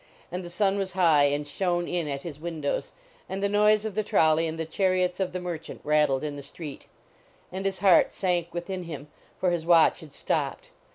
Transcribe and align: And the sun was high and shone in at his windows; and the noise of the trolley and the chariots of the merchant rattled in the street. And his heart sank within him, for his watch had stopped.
And 0.31 0.43
the 0.43 0.49
sun 0.49 0.79
was 0.79 0.93
high 0.93 1.25
and 1.25 1.45
shone 1.45 1.87
in 1.87 2.07
at 2.07 2.23
his 2.23 2.39
windows; 2.39 2.93
and 3.29 3.43
the 3.43 3.47
noise 3.47 3.85
of 3.85 3.93
the 3.93 4.01
trolley 4.03 4.47
and 4.47 4.57
the 4.57 4.65
chariots 4.65 5.19
of 5.19 5.31
the 5.31 5.39
merchant 5.39 5.79
rattled 5.83 6.23
in 6.23 6.35
the 6.35 6.41
street. 6.41 6.87
And 7.51 7.65
his 7.67 7.77
heart 7.77 8.11
sank 8.11 8.51
within 8.51 8.85
him, 8.85 9.09
for 9.39 9.51
his 9.51 9.63
watch 9.63 9.99
had 9.99 10.11
stopped. 10.11 10.71